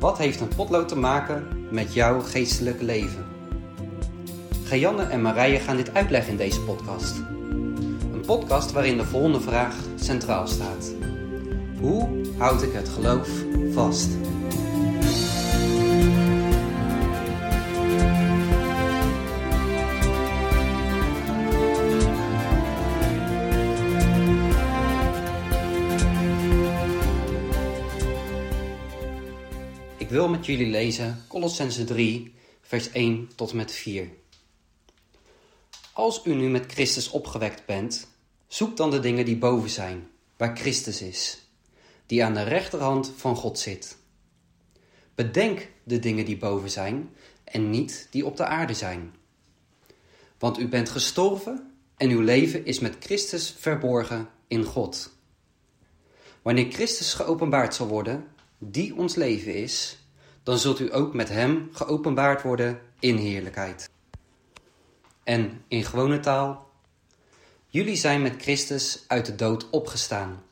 Wat 0.00 0.18
heeft 0.18 0.40
een 0.40 0.54
potlood 0.56 0.88
te 0.88 0.96
maken 0.96 1.66
met 1.70 1.94
jouw 1.94 2.20
geestelijke 2.20 2.84
leven? 2.84 3.26
Gianne 4.64 5.02
en 5.02 5.22
Marije 5.22 5.58
gaan 5.58 5.76
dit 5.76 5.94
uitleggen 5.94 6.30
in 6.30 6.36
deze 6.36 6.60
podcast. 6.60 7.16
Een 8.12 8.22
podcast 8.26 8.72
waarin 8.72 8.96
de 8.96 9.04
volgende 9.04 9.40
vraag 9.40 9.74
centraal 9.96 10.46
staat. 10.46 10.94
Hoe 11.80 12.08
houd 12.38 12.62
ik 12.62 12.72
het 12.72 12.88
geloof 12.88 13.28
vast? 13.72 14.08
Ik 30.10 30.16
wil 30.16 30.28
met 30.28 30.46
jullie 30.46 30.66
lezen 30.66 31.24
Colossense 31.28 31.84
3, 31.84 32.34
vers 32.60 32.90
1 32.90 33.30
tot 33.34 33.52
met 33.52 33.72
4. 33.72 34.10
Als 35.92 36.20
u 36.24 36.34
nu 36.34 36.48
met 36.48 36.72
Christus 36.72 37.10
opgewekt 37.10 37.66
bent, 37.66 38.08
zoek 38.46 38.76
dan 38.76 38.90
de 38.90 39.00
dingen 39.00 39.24
die 39.24 39.36
boven 39.36 39.70
zijn, 39.70 40.08
waar 40.36 40.56
Christus 40.56 41.02
is, 41.02 41.46
die 42.06 42.24
aan 42.24 42.34
de 42.34 42.42
rechterhand 42.42 43.12
van 43.16 43.36
God 43.36 43.58
zit. 43.58 43.96
Bedenk 45.14 45.68
de 45.84 45.98
dingen 45.98 46.24
die 46.24 46.36
boven 46.36 46.70
zijn 46.70 47.10
en 47.44 47.70
niet 47.70 48.06
die 48.10 48.26
op 48.26 48.36
de 48.36 48.44
aarde 48.44 48.74
zijn. 48.74 49.14
Want 50.38 50.58
u 50.58 50.68
bent 50.68 50.88
gestorven 50.88 51.74
en 51.96 52.10
uw 52.10 52.20
leven 52.20 52.64
is 52.64 52.78
met 52.78 52.96
Christus 53.00 53.54
verborgen 53.58 54.28
in 54.48 54.64
God. 54.64 55.12
Wanneer 56.42 56.72
Christus 56.72 57.14
geopenbaard 57.14 57.74
zal 57.74 57.86
worden, 57.86 58.28
die 58.58 58.94
ons 58.96 59.14
leven 59.14 59.54
is, 59.54 59.98
dan 60.42 60.58
zult 60.58 60.80
u 60.80 60.94
ook 60.94 61.14
met 61.14 61.28
Hem 61.28 61.68
geopenbaard 61.72 62.42
worden 62.42 62.80
in 62.98 63.16
heerlijkheid. 63.16 63.90
En 65.24 65.62
in 65.68 65.84
gewone 65.84 66.20
taal, 66.20 66.70
jullie 67.66 67.96
zijn 67.96 68.22
met 68.22 68.42
Christus 68.42 69.04
uit 69.06 69.26
de 69.26 69.34
dood 69.34 69.70
opgestaan. 69.70 70.42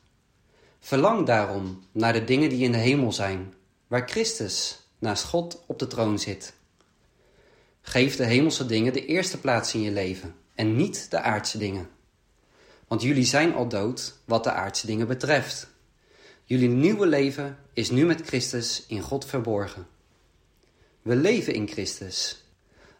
Verlang 0.79 1.25
daarom 1.25 1.83
naar 1.91 2.13
de 2.13 2.23
dingen 2.23 2.49
die 2.49 2.63
in 2.63 2.71
de 2.71 2.77
hemel 2.77 3.11
zijn, 3.11 3.53
waar 3.87 4.09
Christus 4.09 4.79
naast 4.99 5.23
God 5.23 5.63
op 5.65 5.79
de 5.79 5.87
troon 5.87 6.19
zit. 6.19 6.53
Geef 7.81 8.15
de 8.15 8.25
hemelse 8.25 8.65
dingen 8.65 8.93
de 8.93 9.05
eerste 9.05 9.39
plaats 9.39 9.73
in 9.73 9.81
je 9.81 9.91
leven 9.91 10.35
en 10.55 10.75
niet 10.75 11.11
de 11.11 11.21
aardse 11.21 11.57
dingen. 11.57 11.89
Want 12.87 13.01
jullie 13.01 13.25
zijn 13.25 13.53
al 13.53 13.67
dood 13.67 14.17
wat 14.25 14.43
de 14.43 14.51
aardse 14.51 14.85
dingen 14.85 15.07
betreft. 15.07 15.69
Jullie 16.49 16.69
nieuwe 16.69 17.07
leven 17.07 17.57
is 17.73 17.89
nu 17.89 18.05
met 18.05 18.21
Christus 18.21 18.85
in 18.87 19.01
God 19.01 19.25
verborgen. 19.25 19.87
We 21.01 21.15
leven 21.15 21.53
in 21.53 21.67
Christus. 21.67 22.43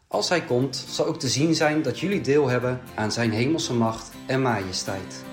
Als 0.08 0.30
Hij 0.30 0.46
komt, 0.46 0.76
zal 0.76 1.06
ook 1.06 1.20
te 1.20 1.28
zien 1.28 1.56
zijn 1.56 1.82
dat 1.82 2.00
jullie 2.00 2.22
deel 2.22 2.48
hebben 2.48 2.82
aan 2.96 3.12
Zijn 3.12 3.32
hemelse 3.32 3.74
macht 3.74 4.12
en 4.28 4.42
majesteit. 4.42 5.24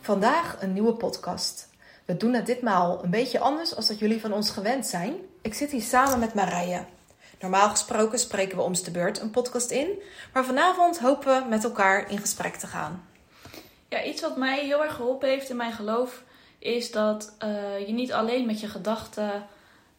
Vandaag 0.00 0.62
een 0.62 0.72
nieuwe 0.72 0.94
podcast. 0.94 1.68
We 2.04 2.16
doen 2.16 2.34
het 2.34 2.46
ditmaal 2.46 3.04
een 3.04 3.10
beetje 3.10 3.38
anders 3.38 3.76
als 3.76 3.86
dat 3.86 3.98
jullie 3.98 4.20
van 4.20 4.32
ons 4.32 4.50
gewend 4.50 4.86
zijn. 4.86 5.14
Ik 5.42 5.54
zit 5.54 5.70
hier 5.70 5.82
samen 5.82 6.18
met 6.18 6.34
Marije. 6.34 6.84
Normaal 7.40 7.68
gesproken 7.68 8.18
spreken 8.18 8.56
we 8.56 8.62
om 8.62 8.72
de 8.72 8.90
beurt 8.90 9.20
een 9.20 9.30
podcast 9.30 9.70
in, 9.70 9.88
maar 10.32 10.44
vanavond 10.44 10.98
hopen 10.98 11.42
we 11.42 11.48
met 11.48 11.64
elkaar 11.64 12.10
in 12.10 12.18
gesprek 12.18 12.54
te 12.54 12.66
gaan. 12.66 13.08
Ja, 13.88 14.04
iets 14.04 14.20
wat 14.20 14.36
mij 14.36 14.64
heel 14.64 14.82
erg 14.82 14.94
geholpen 14.94 15.28
heeft 15.28 15.50
in 15.50 15.56
mijn 15.56 15.72
geloof 15.72 16.22
is 16.58 16.90
dat 16.90 17.36
uh, 17.44 17.86
je 17.86 17.92
niet 17.92 18.12
alleen 18.12 18.46
met 18.46 18.60
je 18.60 18.68
gedachten 18.68 19.46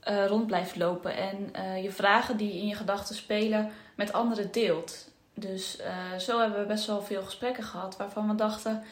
uh, 0.10 0.26
rond 0.26 0.48
blijft 0.48 0.76
lopen 0.76 1.16
en 1.16 1.52
uh, 1.56 1.84
je 1.84 1.92
vragen 1.92 2.38
die 2.38 2.54
in 2.54 2.68
je 2.68 2.76
gedachten 2.76 3.16
spelen 3.16 3.72
met 3.96 4.14
anderen 4.14 4.52
deelt. 4.52 5.10
Dus 5.34 5.78
zo 6.18 6.40
hebben 6.40 6.60
we 6.60 6.66
best 6.66 6.86
wel 6.86 7.02
veel 7.02 7.24
gesprekken 7.24 7.64
gehad 7.64 7.98
waarvan 7.98 8.28
we 8.28 8.36
dachten: 8.36 8.84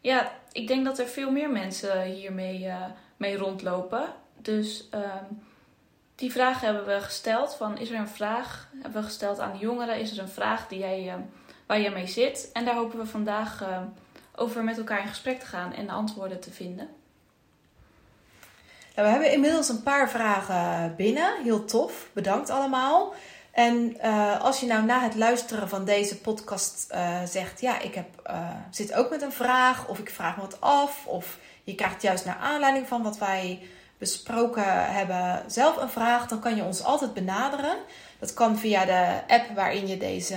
ja, 0.00 0.32
ik 0.52 0.66
denk 0.66 0.84
dat 0.84 0.98
er 0.98 1.06
veel 1.06 1.30
meer 1.30 1.50
mensen 1.50 2.02
hiermee 2.02 2.70
mee 3.16 3.36
rondlopen. 3.36 4.06
Dus 4.36 4.88
ehm, 4.90 5.24
die 6.16 6.32
vraag 6.32 6.60
hebben 6.60 6.86
we 6.86 7.00
gesteld. 7.00 7.54
Van, 7.54 7.78
is 7.78 7.90
er 7.90 7.98
een 7.98 8.08
vraag? 8.08 8.68
Hebben 8.82 9.00
we 9.00 9.06
gesteld 9.06 9.38
aan 9.38 9.52
de 9.52 9.58
jongeren. 9.58 9.98
Is 9.98 10.12
er 10.12 10.22
een 10.22 10.28
vraag 10.28 10.68
die 10.68 10.78
jij, 10.78 11.14
waar 11.66 11.80
je 11.80 11.90
mee 11.90 12.06
zit? 12.06 12.50
En 12.52 12.64
daar 12.64 12.74
hopen 12.74 12.98
we 12.98 13.06
vandaag 13.06 13.64
over 14.34 14.64
met 14.64 14.78
elkaar 14.78 15.00
in 15.00 15.08
gesprek 15.08 15.40
te 15.40 15.46
gaan 15.46 15.72
en 15.72 15.86
de 15.86 15.92
antwoorden 15.92 16.40
te 16.40 16.50
vinden. 16.50 16.88
Nou, 18.94 19.08
we 19.08 19.14
hebben 19.14 19.32
inmiddels 19.32 19.68
een 19.68 19.82
paar 19.82 20.10
vragen 20.10 20.96
binnen. 20.96 21.42
Heel 21.42 21.64
tof. 21.64 22.08
Bedankt 22.12 22.50
allemaal. 22.50 23.14
En 23.50 23.96
uh, 24.04 24.40
als 24.40 24.60
je 24.60 24.66
nou 24.66 24.84
na 24.84 25.00
het 25.00 25.14
luisteren 25.14 25.68
van 25.68 25.84
deze 25.84 26.20
podcast 26.20 26.94
zegt: 27.24 27.60
Ja, 27.60 27.80
ik 27.80 27.94
heb, 27.94 28.32
zit 28.70 28.94
ook 28.94 29.10
met 29.10 29.22
een 29.22 29.32
vraag, 29.32 29.88
of 29.88 29.98
ik 29.98 30.10
vraag 30.10 30.36
me 30.36 30.42
wat 30.42 30.60
af, 30.60 31.06
of 31.06 31.38
je 31.64 31.74
krijgt 31.74 32.02
juist 32.02 32.24
naar 32.24 32.36
aanleiding 32.36 32.86
van 32.86 33.02
wat 33.02 33.18
wij 33.18 33.68
besproken 33.98 34.92
hebben 34.92 35.44
zelf 35.46 35.76
een 35.76 35.88
vraag, 35.88 36.26
dan 36.26 36.40
kan 36.40 36.56
je 36.56 36.64
ons 36.64 36.82
altijd 36.82 37.14
benaderen. 37.14 37.76
Dat 38.18 38.34
kan 38.34 38.58
via 38.58 38.84
de 38.84 39.34
app 39.34 39.54
waarin 39.54 39.86
je 39.86 39.96
deze 39.96 40.36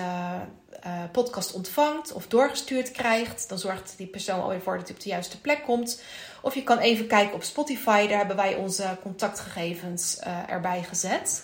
uh, 0.86 1.04
podcast 1.12 1.54
ontvangt 1.54 2.14
of 2.14 2.28
doorgestuurd 2.28 2.92
krijgt. 2.92 3.50
Dan 3.50 3.58
zorgt 3.58 3.94
die 3.98 4.08
persoon 4.08 4.42
alweer 4.42 4.62
voor 4.62 4.78
dat 4.78 4.88
hij 4.88 4.96
op 4.96 5.04
de 5.04 5.10
juiste 5.10 5.42
plek 5.42 5.64
komt. 5.64 6.02
Of 6.42 6.56
je 6.56 6.64
kan 6.64 6.78
even 6.78 7.08
kijken 7.08 7.36
op 7.36 7.44
Spotify, 7.44 8.08
daar 8.08 8.18
hebben 8.18 8.36
wij 8.36 8.56
onze 8.56 8.98
contactgegevens 9.02 10.20
uh, 10.28 10.50
erbij 10.50 10.84
gezet. 10.84 11.44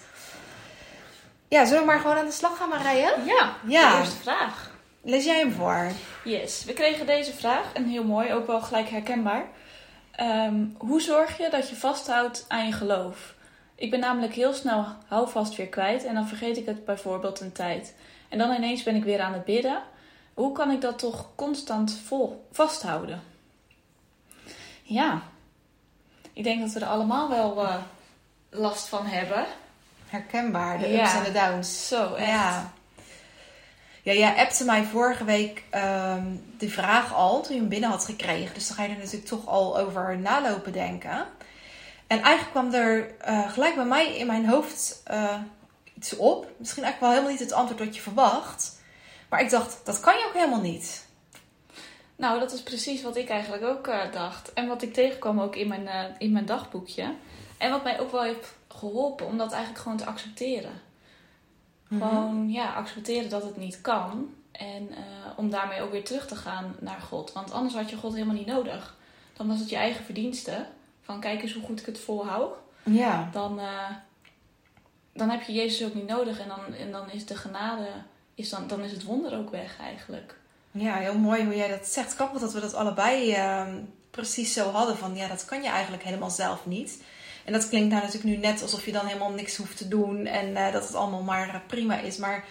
Ja, 1.48 1.66
zullen 1.66 1.80
we 1.80 1.86
maar 1.86 2.00
gewoon 2.00 2.18
aan 2.18 2.26
de 2.26 2.32
slag 2.32 2.58
gaan, 2.58 2.70
Marije? 2.70 3.16
Ja, 3.26 3.56
ja. 3.68 3.92
de 3.92 3.98
eerste 3.98 4.22
vraag. 4.22 4.72
Lees 5.02 5.26
jij 5.26 5.40
hem 5.40 5.52
voor? 5.52 5.92
Yes, 6.24 6.64
we 6.66 6.74
kregen 6.74 7.06
deze 7.06 7.34
vraag 7.34 7.74
en 7.74 7.86
heel 7.86 8.04
mooi, 8.04 8.34
ook 8.34 8.48
wel 8.48 8.62
gelijk 8.62 8.90
herkenbaar. 8.90 9.46
Um, 10.22 10.76
hoe 10.78 11.02
zorg 11.02 11.38
je 11.38 11.50
dat 11.50 11.70
je 11.70 11.76
vasthoudt 11.76 12.46
aan 12.48 12.66
je 12.66 12.72
geloof? 12.72 13.34
Ik 13.76 13.92
ben 13.92 14.00
namelijk 14.00 14.34
heel 14.34 14.54
snel 14.54 14.86
houvast 15.08 15.56
weer 15.56 15.68
kwijt 15.68 16.06
en 16.06 16.14
dan 16.14 16.28
vergeet 16.28 16.58
ik 16.58 16.66
het 16.66 16.86
bijvoorbeeld 16.86 17.40
een 17.40 17.52
tijd. 17.52 17.96
En 18.30 18.38
dan 18.38 18.52
ineens 18.52 18.84
ben 18.84 18.96
ik 18.96 19.04
weer 19.04 19.22
aan 19.22 19.34
het 19.34 19.46
bidden. 19.46 19.82
Hoe 20.34 20.52
kan 20.52 20.72
ik 20.72 20.82
dat 20.82 21.00
toch 21.00 21.30
constant 21.36 22.00
vol 22.06 22.48
vasthouden? 22.52 23.24
Ja, 24.84 25.22
ik 26.34 26.44
denk 26.44 26.62
dat 26.62 26.72
we 26.72 26.80
er 26.80 26.86
allemaal 26.86 27.30
wel 27.30 27.64
uh, 27.64 27.76
last 28.50 28.88
van 28.88 29.06
hebben. 29.06 29.46
Herkenbaar, 30.08 30.80
de 30.80 31.00
ups 31.00 31.14
en 31.14 31.24
de 31.24 31.32
downs. 31.32 31.88
Zo, 31.88 32.14
echt. 32.14 32.30
Ja. 32.30 32.74
Ja, 34.06 34.14
jij 34.14 34.36
appte 34.36 34.66
mij 34.66 34.84
vorige 34.84 35.24
week 35.24 35.64
um, 35.76 36.44
de 36.58 36.70
vraag 36.70 37.14
al 37.14 37.42
toen 37.42 37.54
je 37.54 37.60
hem 37.60 37.70
binnen 37.70 37.90
had 37.90 38.06
gekregen. 38.06 38.54
Dus 38.54 38.68
dan 38.68 38.78
ga 38.78 38.84
je 38.84 38.90
er 38.90 38.98
natuurlijk 38.98 39.26
toch 39.26 39.48
al 39.48 39.80
over 39.80 40.20
nalopen 40.20 40.72
denken. 40.72 41.26
En 42.08 42.22
eigenlijk 42.22 42.52
kwam 42.52 42.74
er 42.74 43.16
uh, 43.28 43.52
gelijk 43.52 43.76
bij 43.76 43.86
mij 43.86 44.18
in 44.18 44.28
mijn 44.28 44.46
hoofd 44.46 45.04
uh, 45.12 45.36
iets 45.94 46.16
op. 46.16 46.48
Misschien 46.58 46.84
eigenlijk 46.84 47.00
wel 47.00 47.10
helemaal 47.10 47.32
niet 47.32 47.40
het 47.40 47.60
antwoord 47.60 47.80
wat 47.80 47.96
je 47.96 48.02
verwacht. 48.02 48.82
Maar 49.30 49.42
ik 49.42 49.50
dacht, 49.50 49.80
dat 49.84 50.00
kan 50.00 50.18
je 50.18 50.26
ook 50.28 50.34
helemaal 50.34 50.62
niet. 50.62 51.08
Nou, 52.16 52.40
dat 52.40 52.54
is 52.54 52.64
precies 52.64 53.02
wat 53.02 53.16
ik 53.16 53.30
eigenlijk 53.30 53.64
ook 53.64 53.88
uh, 53.88 54.12
dacht. 54.12 54.54
En 54.54 54.68
wat 54.68 54.82
ik 54.82 54.94
tegenkwam 54.94 55.42
ook 55.42 55.56
in 55.56 55.68
mijn, 55.68 56.16
in 56.18 56.32
mijn 56.32 56.46
dagboekje. 56.46 57.14
En 57.58 57.72
wat 57.72 57.84
mij 57.84 58.00
ook 58.00 58.12
wel 58.12 58.24
heeft 58.24 58.54
geholpen 58.68 59.26
om 59.26 59.38
dat 59.38 59.52
eigenlijk 59.52 59.82
gewoon 59.82 59.98
te 59.98 60.06
accepteren. 60.06 60.82
-hmm. 61.88 62.02
Gewoon, 62.02 62.50
ja, 62.50 62.74
accepteren 62.74 63.30
dat 63.30 63.44
het 63.44 63.58
niet 63.58 63.82
kan. 63.82 64.34
En 64.52 64.84
uh, 64.92 64.98
om 65.36 65.50
daarmee 65.50 65.82
ook 65.82 65.92
weer 65.92 66.04
terug 66.04 66.28
te 66.28 66.36
gaan 66.36 66.76
naar 66.80 67.00
God. 67.00 67.34
Want 67.34 67.52
anders 67.52 67.76
had 67.76 67.90
je 67.90 67.96
God 67.96 68.14
helemaal 68.14 68.36
niet 68.36 68.46
nodig. 68.46 68.96
Dan 69.34 69.48
was 69.48 69.60
het 69.60 69.70
je 69.70 69.76
eigen 69.76 70.06
verdienste. 70.06 70.66
Van 71.02 71.20
kijk 71.20 71.42
eens 71.42 71.54
hoe 71.54 71.64
goed 71.64 71.80
ik 71.80 71.86
het 71.86 72.00
volhoud. 72.00 72.56
Ja. 72.84 73.30
Dan, 73.32 73.60
dan 75.14 75.30
heb 75.30 75.42
je 75.42 75.54
Jezus 75.54 75.88
ook 75.88 75.94
niet 75.94 76.08
nodig. 76.08 76.40
En 76.40 76.48
dan, 76.48 76.74
en 76.74 76.92
dan 76.92 77.12
is 77.12 77.26
de 77.26 77.36
genade, 77.36 77.88
is 78.36 78.50
dan, 78.50 78.68
dan 78.68 78.80
is 78.80 78.92
het 78.92 79.04
wonder 79.04 79.38
ook 79.38 79.50
weg 79.50 79.80
eigenlijk. 79.80 80.36
Ja, 80.72 80.96
heel 80.96 81.18
mooi 81.18 81.44
hoe 81.44 81.56
jij 81.56 81.68
dat 81.68 81.88
zegt. 81.88 82.14
Grappig 82.14 82.42
dat 82.42 82.54
we 82.54 82.60
dat 82.60 82.74
allebei 82.74 83.32
uh, 83.32 83.74
precies 84.12 84.54
zo 84.54 84.72
hadden. 84.72 84.98
Van 84.98 85.16
ja, 85.16 85.28
dat 85.28 85.46
kan 85.46 85.62
je 85.62 85.70
eigenlijk 85.70 86.04
helemaal 86.04 86.30
zelf 86.30 86.66
niet. 86.66 87.04
En 87.46 87.54
dat 87.54 87.70
klinkt 87.70 87.90
nou 87.90 88.04
natuurlijk 88.04 88.36
nu 88.36 88.38
net 88.38 88.62
alsof 88.62 88.86
je 88.86 88.92
dan 88.92 89.06
helemaal 89.06 89.32
niks 89.32 89.58
hoeft 89.58 89.78
te 89.78 89.88
doen. 89.88 90.26
En 90.26 90.48
uh, 90.48 90.72
dat 90.72 90.84
het 90.84 90.96
allemaal 90.96 91.22
maar 91.22 91.62
prima 91.68 92.00
is. 92.00 92.18
Maar 92.18 92.44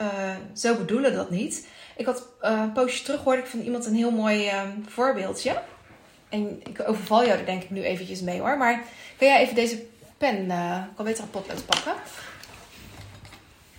uh, 0.00 0.08
zo 0.54 0.76
bedoelen 0.76 1.14
dat 1.14 1.30
niet. 1.30 1.66
Ik 1.96 2.06
had 2.06 2.26
een 2.40 2.72
poosje 2.72 3.02
terug 3.04 3.22
hoorde 3.22 3.42
ik 3.42 3.46
van 3.48 3.60
iemand 3.60 3.86
een 3.86 3.94
heel 3.94 4.10
mooi 4.10 4.50
voorbeeldje. 4.86 5.62
En 6.28 6.60
ik 6.64 6.88
overval 6.88 7.26
jou 7.26 7.38
er 7.38 7.46
denk 7.46 7.62
ik 7.62 7.70
nu 7.70 7.82
eventjes 7.82 8.20
mee 8.20 8.40
hoor. 8.40 8.56
Maar 8.56 8.82
kan 9.18 9.28
jij 9.28 9.40
even 9.40 9.54
deze 9.54 9.86
pen, 10.18 10.44
uh, 10.44 10.82
ik 10.90 10.96
kan 10.96 11.04
beter 11.04 11.24
een 11.24 11.30
potlood 11.30 11.66
pakken. 11.66 11.92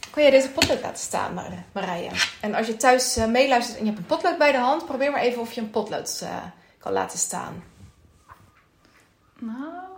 kan 0.10 0.24
je 0.24 0.32
deze 0.32 0.50
potlood 0.52 0.82
laten 0.82 1.04
staan, 1.04 1.34
Mar- 1.34 1.64
Marije. 1.72 2.12
En 2.42 2.56
als 2.56 2.68
je 2.68 2.78
thuis 2.78 3.16
eh, 3.16 3.26
meeluistert 3.28 3.78
en 3.78 3.84
je 3.86 3.90
hebt 3.90 4.02
een 4.02 4.16
potlood 4.18 4.38
bij 4.38 4.52
de 4.52 4.58
hand, 4.58 4.86
probeer 4.86 5.12
maar 5.12 5.22
even 5.22 5.42
of 5.42 5.52
je 5.52 5.62
een 5.62 5.70
potlood 5.70 6.20
eh, 6.24 6.44
kan 6.78 6.92
laten 6.92 7.20
staan. 7.20 7.64
Nou, 9.40 9.89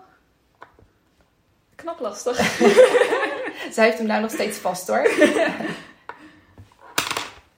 knap 1.82 2.00
lastig. 2.00 2.38
Zij 3.76 3.86
heeft 3.86 3.98
hem 3.98 4.08
daar 4.08 4.22
nog 4.22 4.32
steeds 4.32 4.58
vast 4.58 4.88
hoor. 4.88 5.10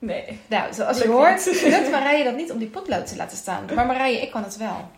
Nee. 0.04 0.40
Nou, 0.48 0.74
zoals 0.74 0.98
je 1.02 1.08
hoort, 1.08 1.46
lukt 1.64 1.92
Marije 1.92 2.24
dat 2.24 2.36
niet 2.36 2.52
om 2.52 2.58
die 2.58 2.68
potlood 2.68 3.08
te 3.08 3.16
laten 3.16 3.38
staan. 3.38 3.66
Maar 3.76 3.86
Marije, 3.86 4.22
ik 4.22 4.32
kan 4.32 4.44
het 4.44 4.58
wel. 4.58 4.90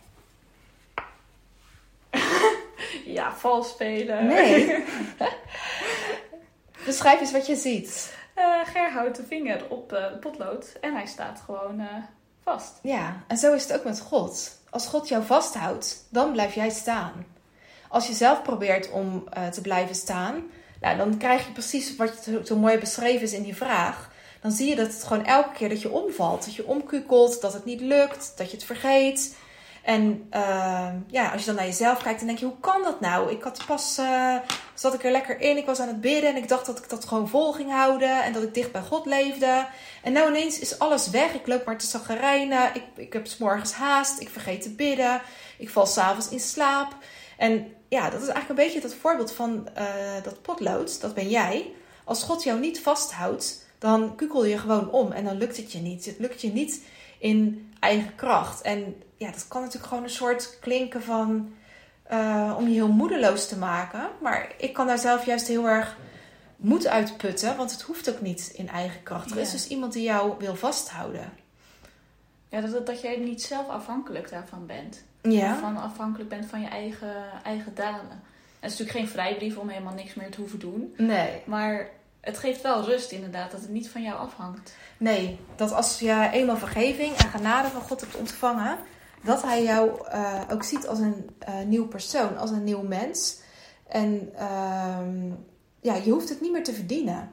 Ja, 3.06 3.34
vals 3.34 3.70
spelen. 3.70 4.28
Nee. 4.28 4.84
Beschrijf 6.86 7.20
eens 7.20 7.32
wat 7.32 7.48
je 7.48 7.56
ziet. 7.56 8.14
Eh, 8.34 8.60
Ger 8.64 8.92
houdt 8.92 9.16
de 9.16 9.24
vinger 9.24 9.70
op 9.70 9.94
eh, 9.94 10.04
het 10.04 10.20
potlood 10.20 10.78
en 10.82 10.94
hij 10.94 11.06
staat 11.06 11.42
gewoon 11.46 11.80
eh, 11.80 11.88
vast. 12.44 12.80
Ja, 12.82 13.24
en 13.28 13.38
zo 13.38 13.54
is 13.54 13.64
het 13.64 13.78
ook 13.78 13.84
met 13.84 14.00
God. 14.00 14.60
Als 14.70 14.88
God 14.88 15.08
jou 15.08 15.24
vasthoudt, 15.24 16.08
dan 16.10 16.32
blijf 16.32 16.56
jij 16.56 16.70
staan. 16.70 17.26
Als 17.90 18.08
je 18.08 18.14
zelf 18.14 18.42
probeert 18.42 18.92
om 18.92 19.24
eh, 19.30 19.48
te 19.48 19.62
blijven 19.62 19.96
staan, 19.96 20.44
nou, 20.82 20.98
dan 20.98 21.18
krijg 21.18 21.46
je 21.46 21.52
precies 21.52 21.96
wat 21.96 22.14
zo- 22.24 22.44
zo 22.44 22.56
mooi 22.56 22.78
beschreven 22.78 23.22
is 23.22 23.34
in 23.34 23.44
die 23.44 23.56
vraag. 23.56 24.10
Dan 24.42 24.52
zie 24.52 24.70
je 24.70 24.76
dat 24.76 24.88
het 24.94 25.04
gewoon 25.04 25.26
elke 25.26 25.52
keer 25.54 25.70
dat 25.70 25.82
je 25.82 25.90
omvalt, 25.92 26.46
dat 26.46 26.56
je 26.56 26.66
omkukelt, 26.68 27.42
dat 27.42 27.54
het 27.54 27.66
niet 27.66 27.82
lukt, 27.82 28.34
dat 28.38 28.50
je 28.52 28.56
het 28.58 28.66
vergeet. 28.66 29.36
En 29.84 30.28
eh, 30.30 30.88
ja, 31.08 31.30
als 31.32 31.40
je 31.42 31.46
dan 31.48 31.56
naar 31.56 31.66
jezelf 31.66 32.04
kijkt, 32.04 32.18
dan 32.18 32.28
denk 32.28 32.40
je, 32.40 32.46
hoe 32.46 32.60
kan 32.60 32.84
dat 32.84 33.00
nou? 33.00 33.32
Ik 33.32 33.44
had 33.44 33.62
pas, 33.68 33.98
eh, 33.98 34.36
zat 34.74 34.94
ik 34.94 35.04
er 35.04 35.12
lekker 35.12 35.40
in, 35.42 35.58
ik 35.58 35.66
was 35.66 35.80
aan 35.80 35.88
het 35.88 36.02
bidden 36.02 36.30
en 36.30 36.36
ik 36.36 36.48
dacht 36.48 36.66
dat 36.66 36.78
ik 36.78 36.90
dat 36.90 37.06
gewoon 37.06 37.30
vol 37.30 37.54
ging 37.54 37.72
houden 37.72 38.24
en 38.24 38.34
dat 38.34 38.44
ik 38.44 38.54
dicht 38.54 38.72
bij 38.72 38.82
God 38.82 39.06
leefde. 39.06 39.68
En 40.04 40.14
nou 40.14 40.30
ineens 40.30 40.60
is 40.60 40.80
alles 40.80 41.10
weg. 41.10 41.34
Ik 41.34 41.48
loop 41.48 41.66
maar 41.66 41.78
te 41.78 41.86
zaggerijnen. 41.86 42.70
Ik, 42.74 42.84
ik 42.96 43.14
heb 43.14 43.28
morgens 43.40 43.74
haast. 43.74 44.20
Ik 44.20 44.30
vergeet 44.30 44.62
te 44.62 44.70
bidden. 44.70 45.22
Ik 45.58 45.70
val 45.70 45.86
s'avonds 45.86 46.30
in 46.30 46.40
slaap. 46.40 46.96
En 47.38 47.74
ja, 47.88 48.10
dat 48.10 48.22
is 48.22 48.28
eigenlijk 48.28 48.50
een 48.50 48.66
beetje 48.66 48.82
dat 48.82 48.94
voorbeeld 48.96 49.32
van 49.32 49.68
eh, 49.74 49.86
dat 50.24 50.42
potlood. 50.42 51.02
Dat 51.02 51.14
ben 51.14 51.30
jij. 51.30 51.72
Als 52.04 52.24
God 52.24 52.44
jou 52.44 52.60
niet 52.60 52.82
vasthoudt, 52.82 53.66
dan 53.80 54.16
kukel 54.16 54.46
je 54.46 54.58
gewoon 54.58 54.92
om. 54.92 55.12
En 55.12 55.24
dan 55.24 55.38
lukt 55.38 55.58
het 55.58 55.72
je 55.72 55.80
niet. 55.80 56.06
Het 56.06 56.20
lukt 56.20 56.42
je 56.42 56.52
niet 56.52 56.84
in 57.20 57.72
eigen 57.80 58.16
kracht. 58.16 58.62
En 58.62 59.04
ja, 59.18 59.32
dat 59.32 59.48
kan 59.48 59.62
natuurlijk 59.62 59.88
gewoon 59.88 60.04
een 60.04 60.10
soort 60.10 60.58
klinken 60.60 61.04
van... 61.04 61.54
eh, 62.04 62.56
om 62.58 62.68
je 62.68 62.74
heel 62.74 62.92
moedeloos 62.92 63.48
te 63.48 63.58
maken. 63.58 64.10
Maar 64.22 64.54
ik 64.58 64.74
kan 64.74 64.88
daar 64.88 65.00
zelf 65.00 65.26
juist 65.26 65.48
heel 65.48 65.68
erg 65.68 65.98
moed 66.56 66.88
uitputten. 66.88 67.58
Want 67.58 67.72
het 67.72 67.82
hoeft 67.82 68.10
ook 68.10 68.22
niet 68.22 68.52
in 68.56 68.70
eigen 68.70 69.04
kracht. 69.04 69.32
Er 69.32 69.38
is 69.38 69.52
dus 69.52 69.68
iemand 69.68 69.94
die 69.94 70.04
jou 70.04 70.34
wil 70.40 70.56
vasthouden. 70.56 71.34
Ja, 72.50 72.62
dat, 72.62 72.86
dat 72.86 73.02
jij 73.02 73.18
niet 73.18 73.42
zelf 73.42 73.68
afhankelijk 73.68 74.30
daarvan 74.30 74.66
bent. 74.66 75.04
Ja. 75.32 75.58
Van 75.60 75.78
afhankelijk 75.78 76.30
bent 76.30 76.46
van 76.46 76.62
je 76.62 76.68
eigen, 76.68 77.16
eigen 77.44 77.76
daden. 77.76 78.10
En 78.10 78.72
het 78.72 78.72
is 78.72 78.80
natuurlijk 78.80 78.98
geen 78.98 79.08
vrijbrief 79.08 79.58
om 79.58 79.70
helemaal 79.70 79.94
niks 79.94 80.14
meer 80.14 80.32
te 80.32 80.40
hoeven 80.40 80.60
doen. 80.60 80.94
Nee. 80.98 81.42
Maar 81.46 81.90
het 82.20 82.38
geeft 82.38 82.62
wel 82.62 82.84
rust 82.84 83.12
inderdaad, 83.12 83.52
dat 83.52 83.62
het 83.62 83.70
niet 83.70 83.90
van 83.90 84.02
jou 84.02 84.18
afhangt. 84.18 84.76
Nee. 84.98 85.40
Dat 85.56 85.72
als 85.72 86.00
je 86.00 86.30
eenmaal 86.32 86.58
vergeving 86.58 87.16
en 87.16 87.30
genade 87.30 87.68
van 87.68 87.82
God 87.82 88.02
hebt 88.02 88.16
ontvangen, 88.16 88.78
dat 89.24 89.42
hij 89.42 89.64
jou 89.64 90.08
eh, 90.08 90.42
ook 90.52 90.64
ziet 90.64 90.88
als 90.88 91.00
een 91.00 91.30
eh, 91.40 91.54
nieuw 91.66 91.88
persoon, 91.88 92.38
als 92.38 92.52
een 92.52 92.64
nieuw 92.64 92.82
mens. 92.82 93.40
En 93.88 94.30
ehm, 94.36 95.32
ja, 95.82 95.96
je 95.96 96.12
hoeft 96.12 96.30
het 96.30 96.42
niet 96.42 96.52
meer 96.52 96.64
te 96.64 96.74
verdienen. 96.74 97.32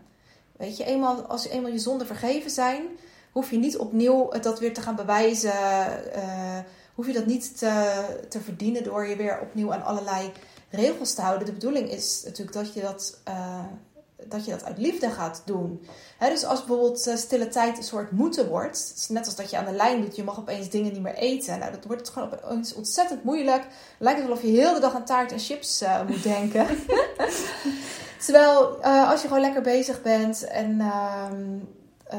Weet 0.56 0.76
je, 0.76 0.84
eenmaal, 0.84 1.22
als 1.22 1.42
je 1.42 1.50
eenmaal 1.50 1.70
je 1.70 1.78
zonden 1.78 2.06
vergeven 2.06 2.50
zijn, 2.50 2.82
hoef 3.30 3.50
je 3.50 3.58
niet 3.58 3.78
opnieuw 3.78 4.28
dat 4.40 4.58
weer 4.58 4.74
te 4.74 4.80
gaan 4.80 4.96
bewijzen. 4.96 5.52
Hoef 6.94 7.06
je 7.06 7.12
dat 7.12 7.26
niet 7.26 7.58
te, 7.58 8.04
te 8.28 8.40
verdienen 8.40 8.84
door 8.84 9.06
je 9.06 9.16
weer 9.16 9.40
opnieuw 9.40 9.72
aan 9.72 9.84
allerlei 9.84 10.32
regels 10.70 11.14
te 11.14 11.20
houden. 11.20 11.46
De 11.46 11.52
bedoeling 11.52 11.90
is 11.90 12.22
natuurlijk 12.24 12.56
dat 12.56 12.74
je 12.74 12.80
dat, 12.80 13.18
eh, 13.24 13.64
dat, 14.26 14.44
je 14.44 14.50
dat 14.50 14.64
uit 14.64 14.78
liefde 14.78 15.10
gaat 15.10 15.42
doen. 15.44 15.86
Dus 16.18 16.44
als 16.44 16.64
bijvoorbeeld 16.64 17.06
eh, 17.06 17.16
stille 17.16 17.48
tijd 17.48 17.76
een 17.76 17.82
soort 17.82 18.10
moeten 18.10 18.48
wordt, 18.48 19.06
net 19.08 19.26
als 19.26 19.36
dat 19.36 19.50
je 19.50 19.58
aan 19.58 19.64
de 19.64 19.72
lijn 19.72 20.00
doet, 20.00 20.16
je 20.16 20.24
mag 20.24 20.38
opeens 20.38 20.70
dingen 20.70 20.92
niet 20.92 21.02
meer 21.02 21.14
eten. 21.14 21.58
Nou, 21.58 21.72
dat 21.72 21.84
wordt 21.84 22.00
het 22.00 22.10
gewoon 22.10 22.32
opeens 22.32 22.74
ontzettend 22.74 23.24
moeilijk. 23.24 23.66
Lijkt 23.98 24.18
het 24.18 24.28
wel 24.28 24.36
of 24.36 24.42
je 24.42 24.48
heel 24.48 24.74
de 24.74 24.80
dag 24.80 24.94
aan 24.94 25.04
taart 25.04 25.32
en 25.32 25.38
chips 25.38 25.80
eh, 25.80 26.06
moet 26.06 26.22
denken. 26.22 26.66
Terwijl 28.24 28.84
als 28.84 29.22
je 29.22 29.28
gewoon 29.28 29.42
lekker 29.42 29.62
bezig 29.62 30.02
bent 30.02 30.44
en 30.44 30.80
eh, 32.12 32.18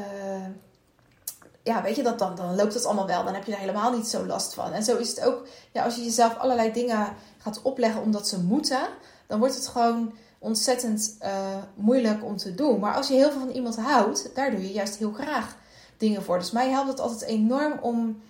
ja, 1.64 1.82
weet 1.82 1.96
je, 1.96 2.02
dat, 2.02 2.18
dan, 2.18 2.34
dan 2.34 2.56
loopt 2.56 2.74
het 2.74 2.84
allemaal 2.84 3.06
wel. 3.06 3.24
Dan 3.24 3.34
heb 3.34 3.44
je 3.44 3.52
er 3.52 3.58
helemaal 3.58 3.92
niet 3.92 4.06
zo 4.06 4.26
last 4.26 4.54
van. 4.54 4.72
En 4.72 4.84
zo 4.84 4.96
is 4.96 5.08
het 5.08 5.20
ook, 5.20 5.46
ja, 5.72 5.84
als 5.84 5.94
je 5.96 6.04
jezelf 6.04 6.36
allerlei 6.36 6.72
dingen 6.72 7.14
gaat 7.38 7.62
opleggen 7.62 8.02
omdat 8.02 8.28
ze 8.28 8.40
moeten, 8.40 8.80
dan 9.26 9.38
wordt 9.38 9.54
het 9.54 9.66
gewoon 9.66 10.14
ontzettend 10.38 11.16
eh, 11.18 11.56
moeilijk 11.74 12.24
om 12.24 12.36
te 12.36 12.54
doen. 12.54 12.80
Maar 12.80 12.94
als 12.94 13.08
je 13.08 13.14
heel 13.14 13.30
veel 13.30 13.40
van 13.40 13.50
iemand 13.50 13.76
houdt, 13.76 14.30
daar 14.34 14.50
doe 14.50 14.62
je 14.62 14.72
juist 14.72 14.96
heel 14.96 15.12
graag 15.12 15.56
dingen 15.96 16.22
voor. 16.22 16.38
Dus 16.38 16.50
mij 16.50 16.70
helpt 16.70 16.88
het 16.88 17.00
altijd 17.00 17.22
enorm 17.22 17.78
om 17.80 18.22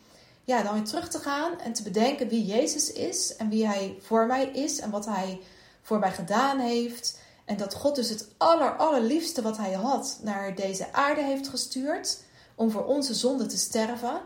ja, 0.45 0.63
dan 0.63 0.75
weer 0.75 0.85
terug 0.85 1.09
te 1.09 1.19
gaan 1.19 1.61
en 1.61 1.73
te 1.73 1.83
bedenken 1.83 2.29
wie 2.29 2.45
Jezus 2.45 2.93
is 2.93 3.37
en 3.37 3.49
wie 3.49 3.67
hij 3.67 3.99
voor 4.01 4.27
mij 4.27 4.45
is 4.47 4.81
en 4.81 4.91
wat 4.91 5.07
hij 5.07 5.41
voor 5.83 5.99
mij 5.99 6.13
gedaan 6.13 6.59
heeft. 6.59 7.19
En 7.45 7.57
dat 7.57 7.75
God 7.75 7.95
dus 7.95 8.09
het 8.09 8.29
aller, 8.37 8.77
allerliefste 8.77 9.43
wat 9.43 9.57
hij 9.57 9.73
had 9.73 10.19
naar 10.23 10.55
deze 10.55 10.93
aarde 10.93 11.23
heeft 11.23 11.49
gestuurd 11.49 12.19
om 12.55 12.71
voor 12.71 12.85
onze 12.85 13.15
zonde 13.15 13.47
te 13.47 13.59
sterven. 13.59 14.21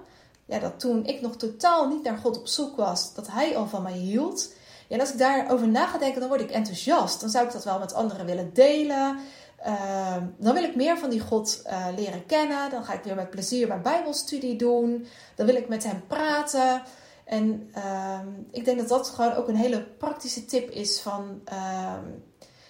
Ja, 0.45 0.59
dat 0.59 0.81
toen 0.81 1.07
ik 1.07 1.21
nog 1.21 1.37
totaal 1.37 1.89
niet 1.89 2.03
naar 2.03 2.19
God 2.19 2.39
op 2.39 2.47
zoek 2.47 2.77
was, 2.77 3.15
dat 3.15 3.27
hij 3.31 3.57
al 3.57 3.67
van 3.67 3.83
mij 3.83 3.93
hield. 3.93 4.53
Ja, 4.89 4.95
en 4.95 5.01
als 5.01 5.13
ik 5.13 5.19
daarover 5.19 5.69
na 5.69 5.87
ga 5.87 5.99
denken, 5.99 6.21
dan 6.21 6.29
word 6.29 6.41
ik 6.41 6.51
enthousiast. 6.51 7.21
Dan 7.21 7.31
zou 7.31 7.47
ik 7.47 7.53
dat 7.53 7.65
wel 7.65 7.79
met 7.79 7.95
anderen 7.95 8.27
willen 8.27 8.51
delen. 8.53 9.19
Ehm, 9.63 10.27
dan 10.37 10.55
wil 10.55 10.63
ik 10.63 10.77
meer 10.77 10.99
van 10.99 11.11
die 11.11 11.21
God 11.21 11.63
eh, 11.65 11.87
leren 11.97 12.27
kennen. 12.27 12.71
Dan 12.71 12.85
ga 12.85 12.93
ik 12.93 13.03
weer 13.03 13.15
met 13.15 13.31
plezier 13.31 13.69
mijn 13.69 13.83
Bijbelstudie 13.83 14.57
doen. 14.57 15.07
Dan 15.35 15.47
wil 15.47 15.55
ik 15.55 15.69
met 15.69 15.85
hem 15.85 16.03
praten. 16.07 16.83
En 17.25 17.71
ehm, 17.73 18.29
ik 18.51 18.65
denk 18.65 18.79
dat 18.79 18.89
dat 18.89 19.09
gewoon 19.09 19.35
ook 19.35 19.49
een 19.49 19.57
hele 19.57 19.83
praktische 19.83 20.45
tip 20.45 20.71
is 20.71 21.01
van... 21.01 21.41
ehm, 21.45 22.05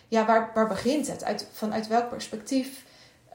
ja, 0.08 0.26
waar, 0.26 0.50
waar 0.55 0.69
begint 0.69 1.06
het? 1.06 1.25
Uit, 1.25 1.46
vanuit 1.52 1.87
welk 1.87 2.08
perspectief 2.08 2.84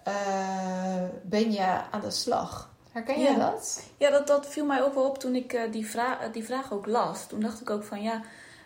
eh, 0.04 1.04
ben 1.24 1.52
je 1.52 1.82
aan 1.92 2.02
de 2.02 2.12
slag? 2.12 2.72
Herken 2.92 3.20
je 3.20 3.30
Ja. 3.30 3.52
dat? 3.52 3.84
Ja, 3.98 4.10
dat, 4.10 4.28
dat 4.28 4.48
viel 4.48 4.66
mij 4.66 4.84
ook 4.84 4.94
wel 4.94 5.06
op 5.10 5.18
toen 5.18 5.36
ik 5.36 5.54
eh, 5.54 5.72
die, 5.72 5.88
vraag, 5.88 6.32
die 6.32 6.44
vraag 6.44 6.72
ook 6.74 6.86
las. 6.86 7.28
Toen 7.28 7.40
dacht 7.40 7.62
ik 7.62 7.70
ook 7.70 7.84
van 7.84 8.02
ja, 8.02 8.22